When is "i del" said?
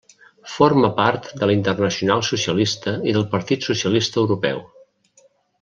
3.13-3.29